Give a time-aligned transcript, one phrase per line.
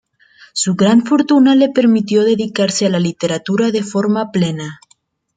[0.53, 4.79] Su gran fortuna le permitió dedicarse a la literatura de forma plena.